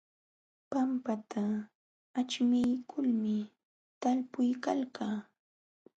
[0.71, 1.43] Pampata
[2.19, 3.35] aćhmiykulmi
[4.01, 5.15] talpuykalkaa.